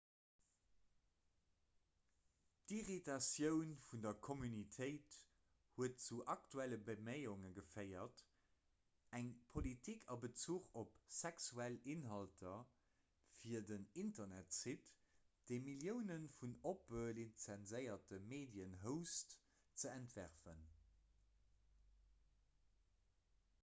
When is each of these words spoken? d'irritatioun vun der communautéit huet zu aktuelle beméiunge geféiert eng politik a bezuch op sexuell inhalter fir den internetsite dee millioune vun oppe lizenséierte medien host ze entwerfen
d'irritatioun 2.69 3.73
vun 3.89 3.99
der 4.05 4.13
communautéit 4.27 5.17
huet 5.73 5.99
zu 6.05 6.15
aktuelle 6.35 6.79
beméiunge 6.87 7.51
geféiert 7.57 8.23
eng 9.19 9.29
politik 9.57 10.09
a 10.15 10.17
bezuch 10.23 10.71
op 10.83 10.97
sexuell 11.19 11.77
inhalter 11.95 12.57
fir 13.43 13.67
den 13.73 13.85
internetsite 14.05 15.51
dee 15.51 15.61
millioune 15.71 16.19
vun 16.39 16.59
oppe 16.73 17.03
lizenséierte 17.21 18.23
medien 18.33 18.77
host 18.87 19.37
ze 19.85 19.97
entwerfen 19.99 20.69